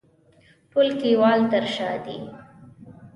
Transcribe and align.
ټول 0.71 0.87
کلیوال 0.99 1.39
تر 1.51 1.63
شا 1.75 1.91
دي. 2.05 2.17